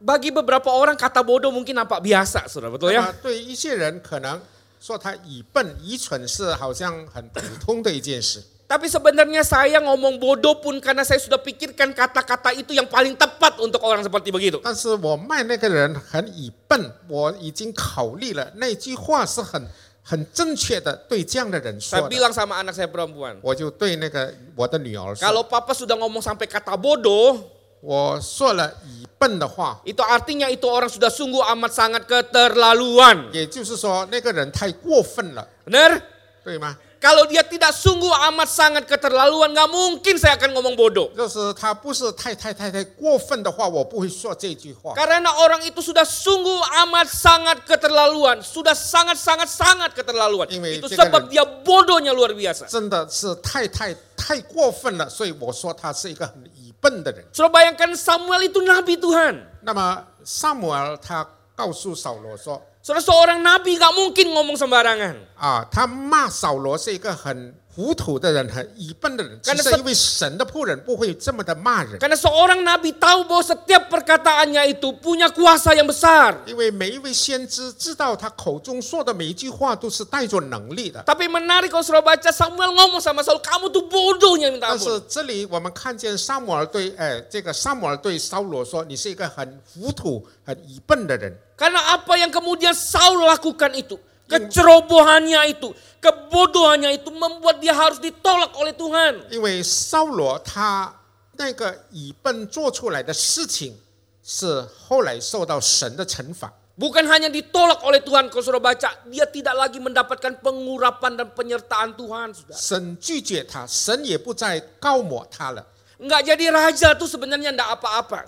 [0.00, 2.72] bagi beberapa orang kata bodoh mungkin nampak biasa, saudara.
[2.72, 3.04] Betul ya?
[3.04, 4.40] 么对一些人可能
[4.80, 8.42] 说他愚笨、愚蠢是好像很普通的一件事。
[8.69, 13.81] Tapi sebenarnya saya ngomong bodoh pun karena saya sudah pikirkan kata-kata itu yang paling tepat untuk
[13.81, 14.61] orang seperti begitu.
[14.61, 19.65] 但是我骂那个人很愚笨，我已经考虑了，那句话是很
[20.03, 22.09] 很正确的，对这样的人 Saya 说的。
[22.13, 27.41] bilang sama anak saya perempuan, 我就对那个我的女儿说， kalau papa sudah ngomong sampai kata bodoh,
[27.81, 33.33] 我说了愚笨的话， itu artinya itu orang sudah sungguh amat sangat keterlaluan.
[33.33, 36.01] 也就是说那个人太过分了， Benar?
[36.45, 36.77] 对吗？
[37.03, 41.07] Kalau dia tidak sungguh amat sangat keterlaluan, nggak mungkin saya akan ngomong bodoh.
[41.15, 44.91] 就是他不是太太太太过分的话，我不会说这句话。
[44.99, 50.51] Karena orang itu sudah sungguh amat sangat keterlaluan, sudah sangat sangat sangat keterlaluan.
[50.51, 52.67] Ini Itu tiga sebab dan- dia bodohnya luar biasa.
[52.67, 57.23] 真的是太太太过分了，所以我说他是一个很愚笨的人。
[57.31, 59.39] Sudah bayangkan Samuel itu nabi Tuhan.
[59.63, 61.25] 那么萨姆尔他
[61.55, 65.15] 告诉扫罗说 Saudara seorang nabi nggak mungkin ngomong sembarangan.
[65.36, 69.36] 啊，他骂扫罗是一个很糊涂的人，很愚笨的人。
[69.42, 76.36] 其 Karena 实因为神的仆人不会这么的骂人，Karena seorang nabi tahu bahwa setiap perkataannya itu punya kuasa yang besar.
[76.46, 81.02] 因为每一位先知知道他口中说的每一句话都是带着能力的。
[81.02, 85.02] Tapi menarik kalau saudara baca Samuel ngomong sama Saul, kamu tuh bodohnya minta ampun.
[85.08, 91.36] 这里我们看见萨姆尔对，哎，这个萨姆尔对扫罗说：“你是一个很糊涂、很愚笨的人。
[91.58, 93.98] Karena apa yang kemudian Saul lakukan itu,
[94.29, 99.25] kecerobohannya itu, kebodohannya itu membuat dia harus ditolak oleh Tuhan.
[99.33, 100.93] ”因为扫罗他
[101.37, 103.75] 那个愚笨做出来的事情，
[104.23, 106.53] 是后来受到神的惩罚。
[106.79, 111.91] Bukan hanya ditolak oleh Tuhan, kalau saudara baca, dia tidak lagi mendapatkan pengurapan dan penyertaan
[111.91, 112.31] Tuhan.
[112.31, 112.55] Sudah.
[112.55, 115.59] 神拒绝他，神也不再告抹他了。
[115.94, 118.18] nggak jadi raja tuh sebenarnya nggak apa-apa.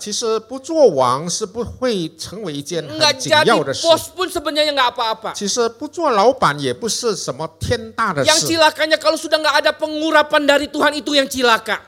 [2.95, 3.49] Nggak jadi
[3.83, 5.29] bos pun sebenarnya nggak apa-apa.
[8.23, 11.83] Yang cilakanya kalau sudah nggak ada pengurapan dari Tuhan itu yang cilaka.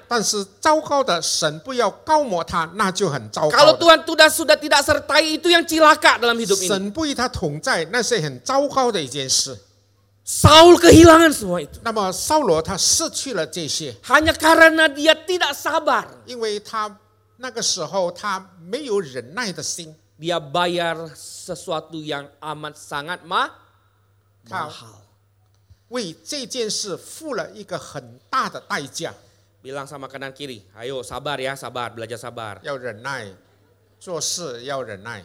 [3.50, 6.68] Kalau Tuhan sudah sudah tidak sertai itu yang cilaka dalam hidup ini.
[10.29, 11.79] Saul kehilangan semua itu.
[11.83, 16.07] 那么扫罗他失去了这些， Hanya karena dia tidak sabar.
[16.25, 16.99] 因为他
[17.37, 23.51] 那个时候他没有忍耐的心， Dia bayar sesuatu yang amat sangat ma
[24.49, 24.71] Tahu.
[24.71, 24.97] mahal.
[25.89, 29.13] 为这件事付了一个很大的代价。
[29.63, 32.61] Bilang sama kanan kiri, ayo sabar ya, sabar, belajar sabar.
[32.63, 33.29] 要忍耐，
[34.01, 35.25] 做事要忍耐。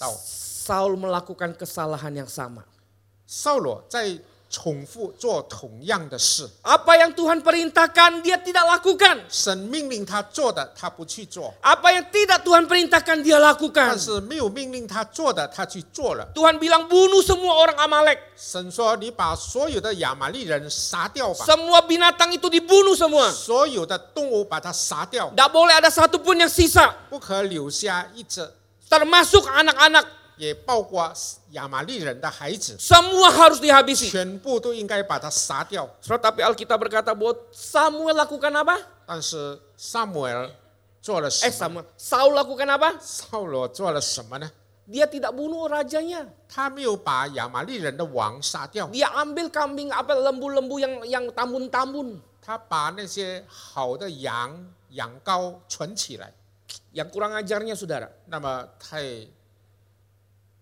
[0.00, 2.64] Saul melakukan kesalahan yang sama.
[3.26, 4.18] 扫罗在
[4.50, 6.48] 重复做同样的事？
[6.62, 9.20] Apa yang Tuhan perintahkan dia tidak lakukan.
[9.28, 13.96] 神命令他做的，他不去做； Apa yang tidak Tuhan perintahkan dia 但 lakukan.
[13.96, 16.26] 是没有命令他做的，他去做了。
[16.34, 18.18] Tuhan bilang bunuh semua orang Amalek.
[18.36, 23.30] 神说：“你把所有的亚玛力人杀掉吧， Semua binatang itu dibunuh semua.
[23.30, 26.90] 所有的动物把它杀掉， Tidak boleh ada satupun yang sisa.
[27.08, 28.50] 不可留下一只，
[28.88, 30.06] Termasuk anak-anak.
[30.40, 31.12] 也包括
[31.50, 34.08] 亚玛力人的孩子， Semua harus dihabisi.
[34.08, 35.86] 全部都应该把它杀掉。
[36.00, 38.80] Saudara, tapi Alkitab berkata bahwa Samuel lakukan apa?
[39.04, 40.48] 但是撒母耳
[41.02, 41.84] 做了 Eh 什么？
[41.84, 42.96] Samuel, Saul lakukan apa?
[43.00, 44.50] 扫罗做了什么呢？
[44.88, 46.26] Dia tidak bunuh rajanya.
[46.48, 52.16] 他没有把亚玛力人的王杀掉， Dia ambil kambing apa lembu-lembu yang yang tambun-tambun.
[52.40, 54.56] 他把那些好的羊
[54.88, 56.32] 羊羔存起来。
[56.92, 59.26] Yang kurang ajarnya saudara, 那么太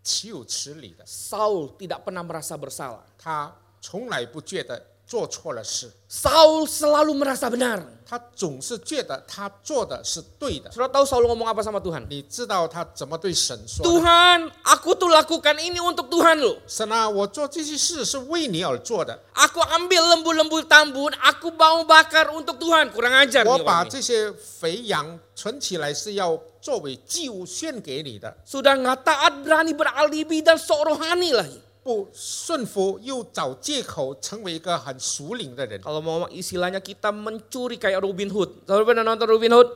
[0.03, 3.05] 岂有此理的， Saul tidak pernah merasa bersalah.
[3.19, 7.81] 他从来不觉得 做错了事， Saul selalu merasa benar.
[8.09, 10.71] 他总是觉得他做的是对的。
[10.71, 12.05] Saudara tahu Saul ngomong apa sama Tuhan?
[12.09, 13.89] 你知道他怎么对神说的？
[13.89, 16.57] Tuhan, aku tuh lakukan ini untuk Tuhan loh.
[16.69, 22.93] 神啊，我做这些事是为你而做的， Aku ambil lembu-lembu tambun, aku mau bakar untuk Tuhan.
[22.93, 23.91] Kurang ajar 我 nih 把 orang ini.
[23.93, 28.35] 这些肥羊存起来是要作为祭物献给你的。
[28.45, 31.61] Sudah nggak taat berani beralibi dan sok rohani lagi.
[31.83, 35.81] 不顺服又找借口成为一个很属灵的人。
[35.81, 38.69] Kalau mau istilahnya kita mencuri kayak Robin Hood.
[38.69, 39.69] Saudara pernah nonton Robin Hood?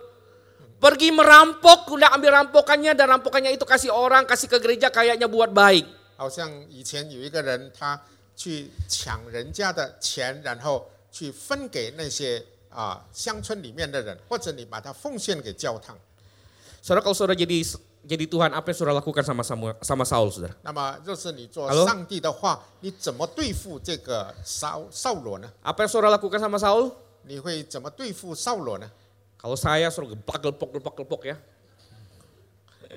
[0.83, 5.55] Pergi merampok, udah ambil rampokannya dan rampokannya itu kasih orang, kasih ke gereja kayaknya buat
[5.55, 5.87] baik.
[6.19, 8.01] 好像以前有一个人，他
[8.35, 15.97] 去抢人家的钱，然后去分给那些啊乡村里面的人，或者你把它奉献给教堂。
[16.83, 17.63] Saudara kalau saudara jadi
[18.07, 20.55] jadi Tuhan, apa yang saudara lakukan sama Samuel, sama Saul, saudara?
[20.67, 21.87] 那么，若是你做 Halo？
[21.87, 25.47] 上帝的话，你怎么对付这个扫扫罗呢？
[25.63, 26.91] Apa yang saudara lakukan sama Saul?
[27.23, 28.91] 你会怎么对付扫罗呢？
[29.39, 31.37] Kalau saya suruh geplak gelepok gelepok gelepok ya.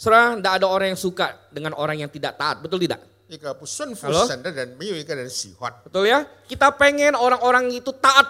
[0.00, 2.98] Saudara, tidak ada orang yang suka dengan orang yang tidak taat, betul tidak?
[3.28, 4.26] 一个不顺服 Halo？
[4.26, 5.72] 神的人，没有一个人喜欢。
[5.84, 6.24] Betul ya?
[6.48, 8.28] Kita pengen orang-orang itu taat,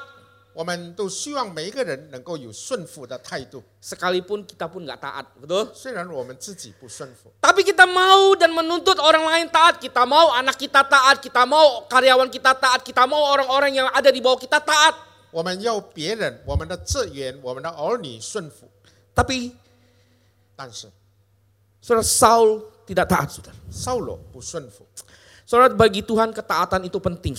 [0.57, 5.73] 我们都希望每一个人能够有顺服的态度， sekalipun kita pun nggak taat, betul?
[5.73, 7.33] 虽然我们自己不顺服。
[7.41, 11.89] Tapi kita mau dan menuntut orang lain taat, kita mau anak kita taat, kita mau
[11.89, 14.93] karyawan kita taat, kita mau orang-orang yang ada di bawah kita taat.
[15.31, 18.69] 我们要别人、我们的职员、我们的儿女顺服，
[19.15, 19.53] Tapi
[20.55, 20.93] 但是
[21.83, 23.57] saudara Saul tidak taat, saudara.
[23.73, 24.85] 扫罗不顺服。
[25.48, 27.32] Saudara bagi Tuhan ketaatan itu penting.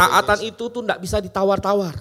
[0.00, 1.92] Ketaatan itu tuh tidak bisa ditawar-tawar.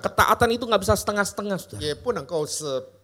[0.00, 1.60] Ketaatan itu nggak bisa setengah-setengah.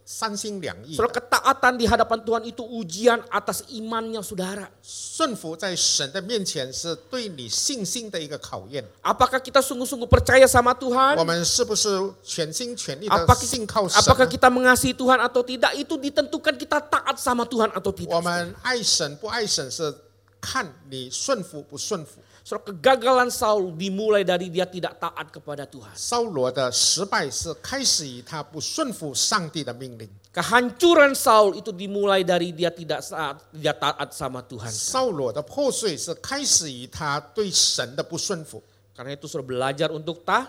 [0.06, 1.02] 三心两意的。
[1.02, 4.70] Saudara ketaatan di hadapan Tuhan itu ujian atas imannya saudara.
[4.80, 8.84] 顺服在神的面前是对你信心的一个考验。
[9.02, 11.24] Apakah kita sungguh-sungguh percaya sama 我 Tuhan?
[11.24, 11.88] 们是不是
[12.22, 14.30] 全心全力的 Apakah, 信靠神 apakah 呢？
[14.30, 15.74] kita mengasihi Tuhan atau tidak?
[15.74, 18.22] Itu ditentukan kita taat sama Tuhan atau 我 tidak.
[18.22, 19.92] 们爱神不爱神是
[20.40, 22.22] 看你顺服不顺服。
[22.46, 25.90] Saudara, kegagalan Saul dimulai dari dia tidak taat kepada Tuhan.
[25.98, 34.70] 扫罗的失败是开始于他不顺服上帝的命令， Kehancuran Saul itu dimulai dari dia tidak saat tidak taat sama Tuhan.
[34.70, 38.62] 扫罗的破碎是开始于他对神的不顺服。
[38.94, 40.46] Karena itu sudah belajar untuk taat.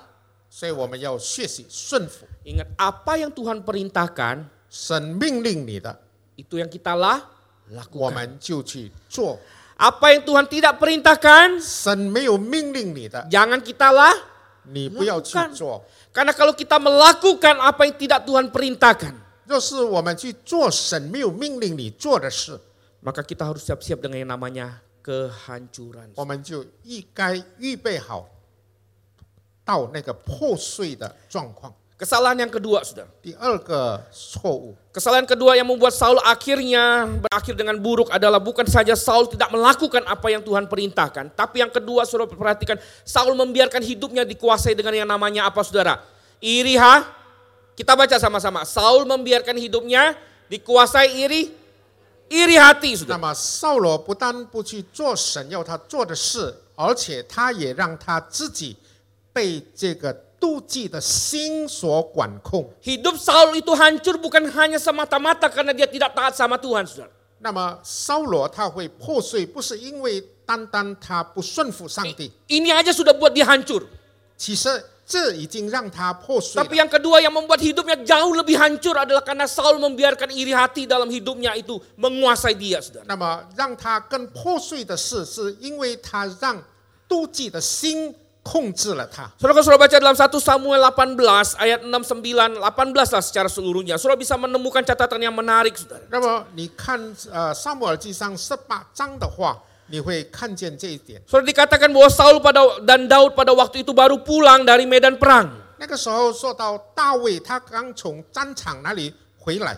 [0.49, 5.91] 所以我们要学习顺服， Ingat apa yang Tuhan perintahkan 神命令你的，
[6.37, 7.19] itu yang kita lah
[7.67, 8.13] 我 lakukan.
[8.15, 9.35] 们就去做；
[9.76, 11.58] Apa yang Tuhan tidak perintahkan,
[13.26, 14.14] jangan kita lah
[15.18, 15.50] lakukan.
[16.12, 19.14] Karena kalau kita melakukan apa yang tidak Tuhan perintahkan,
[23.02, 26.14] maka kita harus siap-siap dengan yang namanya kehancuran.
[32.01, 32.37] 我们就应该预备好到那个破碎的状况。
[32.37, 33.09] Kesalahan yang kedua, saudara.
[33.23, 39.49] 第二个错误， Kesalahan kedua yang membuat Saul akhirnya berakhir dengan buruk adalah bukan saja Saul tidak
[39.49, 41.33] melakukan apa yang Tuhan perintahkan.
[41.33, 46.05] Tapi yang kedua, saudara perhatikan, Saul membiarkan hidupnya dikuasai dengan yang namanya apa, saudara?
[46.37, 47.01] Iri, ha?
[47.73, 48.61] Kita baca sama-sama.
[48.61, 50.13] Saul membiarkan hidupnya
[50.53, 51.49] dikuasai iri,
[52.29, 53.17] iri hati, 那 saudara.
[53.17, 58.77] 么扫罗不但不去做神要他做的事，而且他也让他自己
[59.33, 62.69] 被这个 妒忌的心所管控。
[62.81, 67.09] Hidup Saul itu hancur bukan hanya semata-mata karena dia tidak taat sama Tuhan, saudara.
[67.39, 73.85] 那么扫罗他会破碎，不是因为单单他不顺服上帝， Ini aja sudah buat dia hancur.
[74.37, 74.69] 其实
[75.05, 76.85] 这已经让他破碎 Tapi 了。
[76.85, 81.09] yang kedua yang membuat hidupnya jauh lebih hancur adalah karena Saul membiarkan iri hati dalam
[81.09, 83.05] hidupnya itu menguasai dia, saudara.
[83.05, 86.57] 那么让他更破碎的是，是因为他让
[87.07, 88.13] 妒忌的心
[88.43, 89.27] 控制了他。
[89.35, 91.91] Saudara kalau saudara baca dalam 1 Samuel 18 ayat 6,
[92.23, 93.99] 9, 18 lah secara seluruhnya.
[93.99, 96.07] Saudara bisa menemukan catatan yang menarik, saudara.
[96.07, 96.95] 那么你看
[97.31, 101.21] 呃《撒母耳记上》十八章的话，你会看见这一点。
[101.27, 105.51] Saudara dikatakan bahwa Saul pada dan Daud pada waktu itu baru pulang dari medan perang.
[105.77, 109.77] 那个时候说到大卫，他刚从战场那里回来，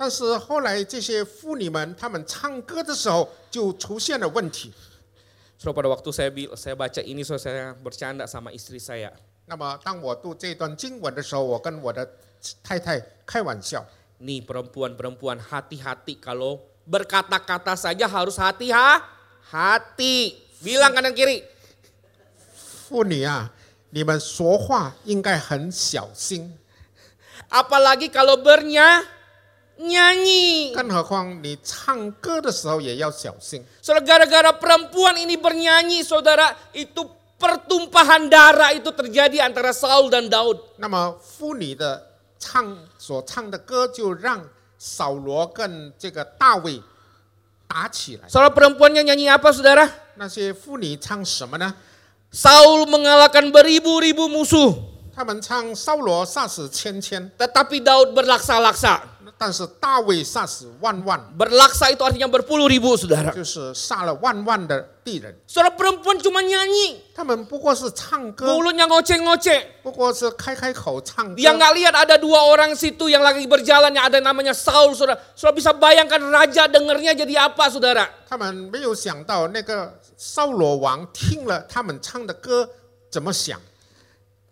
[0.00, 4.72] 但是后来这些妇女们，她们唱歌的时候就出现了问题。
[5.58, 9.12] So pada waktu saya bil- saya baca ini so saya bercanda sama istri saya.
[9.46, 12.06] 那么当我读这段经文的时候，我跟我的
[12.62, 13.86] 太太开玩笑。
[14.20, 19.04] Nih perempuan-perempuan hati-hati kalau berkata-kata saja harus hati ha
[19.52, 20.40] hati.
[20.64, 21.44] Bilang kanan kiri.
[22.88, 23.52] 妇女啊，
[23.90, 26.56] 你们说话应该很小心，
[27.50, 29.04] Apalagi kalau bernya
[29.80, 30.72] nyanyi.
[30.74, 33.64] 更何况你唱歌的时候也要小心。
[33.82, 37.04] Saudara gara-gara perempuan ini bernyanyi, saudara itu
[37.36, 40.58] pertumpahan darah itu terjadi antara Saul dan Daud.
[40.78, 42.06] 那么妇女的
[42.38, 44.42] 唱所唱的歌，就让
[44.78, 46.80] 扫罗跟这个大卫
[47.68, 48.28] 打起来。
[48.28, 49.90] Saudara perempuannya nyanyi apa saudara?
[50.14, 51.74] 那些妇女唱什么呢？
[52.32, 54.74] Saul mengalahkan beribu-ribu musuh.
[55.14, 59.00] 他们唱扫罗杀死千千， Tetapi Daud berlaksa-laksa.
[59.40, 63.34] 但是大卫杀死万万， Berlaksa itu artinya berpuluh ribu saudara.
[63.34, 65.34] 就是杀了万万的敌人。
[65.48, 67.02] Saudara perempuan cuma nyanyi.
[67.14, 69.82] 他们不过是唱歌， Mulutnya ngoceh-ngoceh.
[69.82, 71.34] 不过是开开口唱歌。
[71.34, 75.18] Dia nggak lihat ada dua orang situ yang lagi berjalan yang ada namanya Saul saudara.
[75.34, 78.06] Saudara bisa bayangkan raja dengernya jadi apa saudara?
[78.28, 82.68] 他们没有想到那个扫罗王听了他们唱的歌
[83.10, 83.60] 怎么想。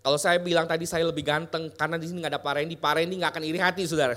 [0.04, 2.92] Kalau saya bilang tadi saya lebih ganteng karena di sini nggak ada Pak Randy, Pak
[2.92, 4.12] Randy nggak akan iri hati saudara.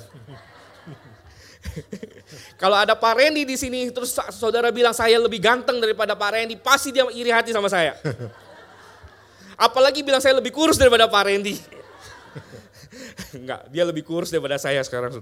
[2.61, 6.29] Kalau ada Pak Randy di sini terus sa- saudara bilang saya lebih ganteng daripada Pak
[6.33, 7.97] Randy, pasti dia iri hati sama saya.
[9.57, 11.55] Apalagi bilang saya lebih kurus daripada Pak Randy.
[13.33, 15.21] Enggak, dia lebih kurus daripada saya sekarang.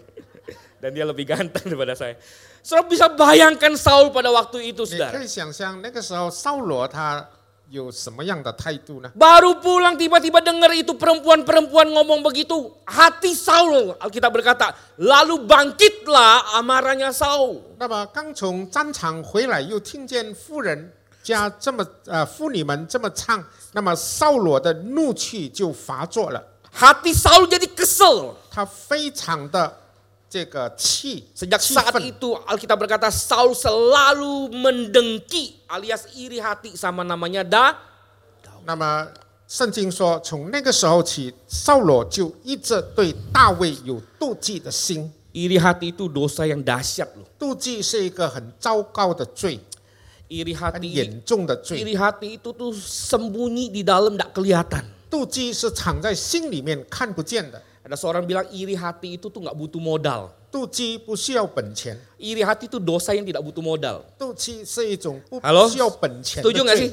[0.79, 2.19] Dan dia lebih ganteng daripada saya.
[2.61, 5.11] Saudara bisa bayangkan Saul pada waktu itu 你 saudara.
[5.13, 7.27] 可以想象那个时候扫罗他
[7.69, 9.09] 有什么样的态度呢？
[9.17, 12.71] Baru pulang tiba-tiba dengar itu perempuan-perempuan ngomong begitu.
[12.85, 17.61] Hati Saul, Alkitab berkata, lalu bangkitlah amarahnya Saul.
[17.79, 20.93] 那么刚从战场回来，又听见妇人
[21.23, 23.43] 家这么呃妇女们这么唱，
[23.73, 26.43] 那么扫罗的怒气就发作了，
[26.77, 28.35] Hati Saul jadi kesel.
[28.51, 29.78] 他非常的这个气
[30.29, 32.03] Sejak 气 saat 愤。
[32.03, 37.77] itu Alkitab berkata Saul selalu mendengki alias iri hati sama namanya Da.
[38.65, 39.07] 那么
[39.47, 45.13] 圣经说，从那个时候起，扫罗就一直对大卫有妒忌的心。
[45.31, 47.27] Iri hati itu dosa yang dahsyat loh.
[47.37, 49.59] 妒忌是一个很糟糕的罪，
[50.27, 51.83] Iri 很 hati 严重的罪。
[51.83, 54.83] iri hati itu tuh sembunyi di dalam tidak kelihatan.
[55.11, 60.30] 妒忌是藏在心里面看不见的， ada seorang bilang iri hati itu tuh nggak butuh modal.
[62.22, 64.06] Iri hati itu dosa yang tidak butuh modal.
[65.42, 65.66] Halo?
[66.38, 66.90] Setuju nggak sih?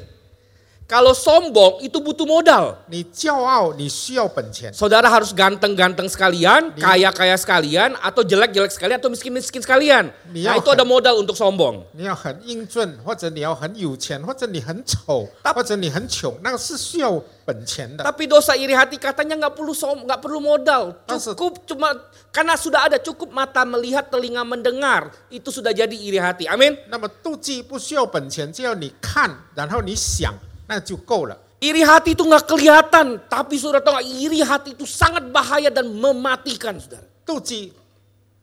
[0.86, 2.76] Kalau sombong itu butuh modal.
[2.92, 10.12] 你骄傲，你需要本钱， Saudara harus ganteng-ganteng sekalian, Di- kaya-kaya sekalian, atau jelek-jelek sekalian, atau miskin-miskin sekalian.
[10.28, 11.88] Di- Nah itu ada modal untuk sombong.
[11.96, 17.16] 你要很英俊，或者你要很有钱，或者你很丑， Tap- 或者你很穷，那个是需要
[17.48, 18.04] 本钱的。
[18.04, 20.92] Tapi dosa iri hati katanya nggak perlu som, nggak perlu modal.
[21.08, 21.96] Maksud- Cukup cuma
[22.28, 26.44] karena sudah ada cukup mata melihat, telinga mendengar, itu sudah jadi iri hati.
[26.52, 26.76] Amin.
[26.92, 30.36] 那么妒忌不需要本钱，只要你看，然后你想，
[30.66, 31.36] 那就够了。
[31.62, 35.86] Iri hati itu nggak kelihatan, tapi saudara tahu nggak, iri hati itu sangat bahaya dan
[35.86, 37.06] mematikan, saudara.
[37.22, 37.72] 妒忌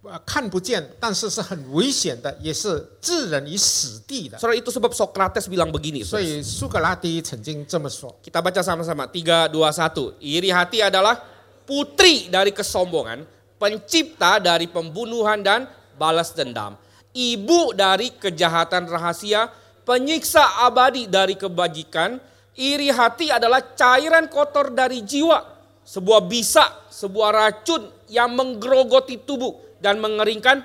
[0.01, 4.39] 呃看不见，但是是很危险的，也是置人于死地的。
[4.39, 5.99] Saudara itu sebab Socrates bilang begini.
[5.99, 6.23] 所 saudara.
[6.23, 8.15] 以苏格拉底曾经这么说。
[8.23, 9.03] Kita baca sama-sama.
[9.05, 10.15] 3, 2, 1.
[10.23, 11.19] Iri hati adalah
[11.67, 13.27] putri dari kesombongan,
[13.59, 15.67] pencipta dari pembunuhan dan
[15.99, 16.79] balas dendam,
[17.11, 19.51] ibu dari kejahatan rahasia,
[19.85, 22.21] penyiksa abadi dari kebajikan,
[22.59, 25.41] iri hati adalah cairan kotor dari jiwa,
[25.81, 30.61] sebuah bisa, sebuah racun yang menggerogoti tubuh dan mengeringkan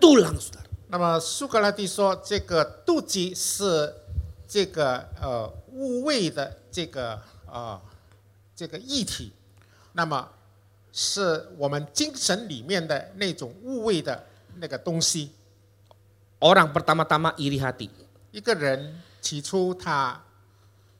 [0.00, 0.64] tulang, saudara.
[0.88, 3.92] 那么苏格拉底说，这个妒忌是
[4.46, 7.20] 这个呃污秽的这个
[7.50, 7.80] 呃
[8.54, 9.32] 这个液体，
[9.92, 10.28] 那么
[10.92, 14.24] 是我们精神里面的那种污秽的
[14.60, 15.30] 那个东西。
[16.38, 17.88] Orang pertama-tama iri hati,
[18.32, 20.20] 一个人起初他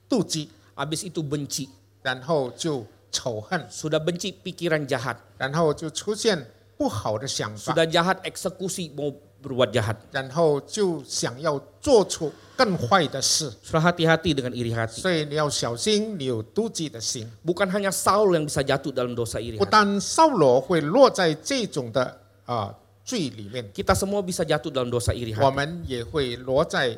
[0.09, 1.67] 妒忌， habis itu benci,
[2.01, 6.45] 然后就仇恨， sudah benci pikiran jahat, 然后就出现
[6.77, 9.95] 不好的想法， sudah jahat eksekusi mau berbuat jahat.
[10.11, 13.51] 然后就想要做出更坏的事。
[13.63, 14.99] Sudah hati-hati dengan iri hati.
[14.99, 17.29] 所以你要小心，你有妒忌的心。
[17.45, 19.69] Bukan hanya Saul yang bisa jatuh dalam dosa iri 不 hati.
[19.69, 22.73] 单扫罗会落在这种的啊、
[23.03, 25.55] 罪里面， Kita semua bisa jatuh dalam dosa iri 我 hati.
[25.55, 26.97] 们也会落在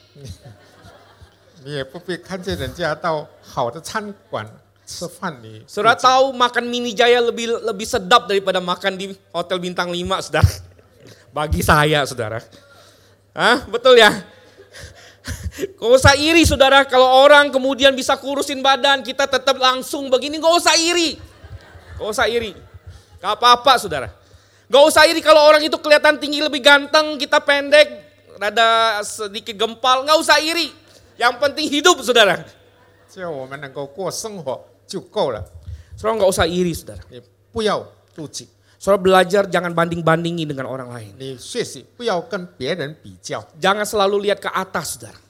[1.64, 4.46] 你也不必看见人家到好的餐馆
[4.86, 10.46] 吃饭，你 Saudara tahu makan mini jaya lebih lebih sedap daripada makan di hotel bintang 5, saudara.
[11.34, 12.38] Bagi saya, saudara.
[13.34, 13.66] Hah?
[13.66, 14.14] Betul ya?
[15.58, 16.86] Gak usah iri, saudara.
[16.86, 20.38] Kalau orang kemudian bisa kurusin badan, kita tetap langsung begini.
[20.38, 21.18] Gak usah iri.
[21.98, 22.54] Gak usah iri.
[23.18, 24.08] Gak apa-apa, saudara.
[24.70, 28.06] Gak usah iri kalau orang itu kelihatan tinggi lebih ganteng, kita pendek,
[28.41, 30.73] rada sedikit gempal, nggak usah iri.
[31.21, 32.41] Yang penting hidup saudara.
[35.93, 37.05] Saudara nggak usah iri saudara.
[38.81, 41.13] Saudara belajar jangan banding-bandingi dengan orang lain.
[43.61, 45.21] Jangan selalu lihat ke atas saudara.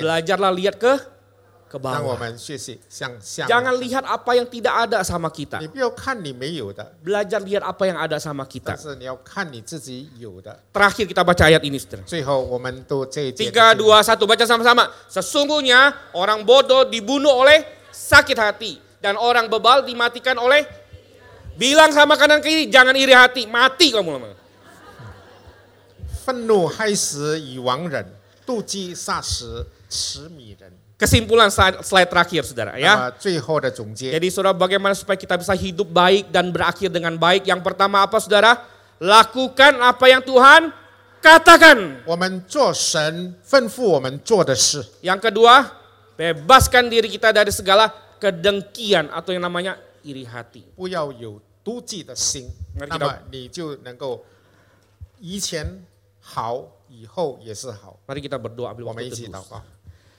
[0.00, 0.96] Belajarlah lihat ke
[1.69, 2.19] ke 让我 bawah.
[2.19, 3.47] 们学习向下。
[3.47, 5.59] Jangan lihat apa yang tidak ada sama kita.
[5.59, 8.77] 你不要看你没有的， Belajar lihat apa yang ada sama 但 kita.
[8.77, 10.59] 是你要看你自己有的。
[10.71, 12.03] Terakhir kita baca ayat ini, saudara.
[12.05, 14.27] 最后，我们都这一节的 Tiga, 经文 dua, satu.
[14.27, 14.91] Baca sama-sama.
[15.09, 18.77] Sesungguhnya orang bodoh dibunuh oleh sakit hati.
[19.01, 20.63] Dan orang bebal dimatikan oleh
[21.53, 23.45] Bilang sama kanan kiri, jangan iri hati.
[23.45, 24.29] Mati kamu lama.
[26.25, 28.05] 愤怒害死以亡人，
[28.45, 30.71] 妒忌杀死耻米人。
[30.97, 32.71] Kesimpulan slide, slide terakhir, saudara.
[32.77, 32.93] 那 Ya.
[32.95, 37.43] 么最后的总结， Jadi saudara bagaimana supaya kita bisa hidup baik dan berakhir dengan baik?
[37.43, 38.63] Yang pertama apa saudara?
[39.03, 40.71] Lakukan apa yang Tuhan
[41.19, 42.05] katakan.
[42.07, 44.85] 我们做神吩咐我们做的事。
[45.03, 45.75] Yang kedua,
[46.15, 47.91] bebaskan diri kita dari segala
[48.21, 49.75] kedengkian atau yang namanya
[50.07, 50.63] iri hati.
[50.77, 52.47] 不要有妒忌的心，
[52.79, 54.23] Mari 那 kita- 么你就能够
[55.19, 55.83] 以前
[56.21, 57.99] 好，以后也是好。
[58.07, 59.41] Mari kita berdoa ambil 我们 waktu 一起 teduh.
[59.41, 59.61] 祷告。